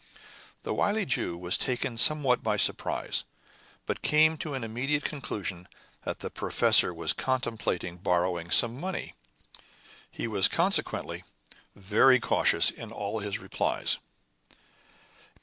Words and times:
The 0.63 0.73
wily 0.73 1.05
Jew 1.05 1.37
was 1.37 1.59
taken 1.59 1.95
somewhat 1.95 2.41
by 2.41 2.57
surprise, 2.57 3.23
but 3.85 4.01
came 4.01 4.35
to 4.39 4.55
an 4.55 4.63
immediate 4.63 5.03
conclusion 5.03 5.67
that 6.05 6.21
the 6.21 6.31
professor 6.31 6.91
was 6.91 7.13
contemplating 7.13 7.97
borrowing 7.97 8.49
some 8.49 8.79
money; 8.79 9.13
he 10.09 10.27
was 10.27 10.47
consequently 10.49 11.23
very 11.75 12.19
cautious 12.19 12.71
in 12.71 12.91
all 12.91 13.19
his 13.19 13.37
replies. 13.37 13.99